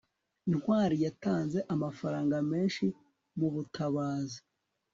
[0.51, 2.85] ntwali yatanze amafaranga menshi
[3.37, 4.39] mubutabazi